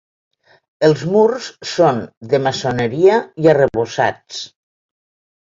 [0.87, 1.99] Els murs són
[2.31, 4.43] de maçoneria i arrebossats.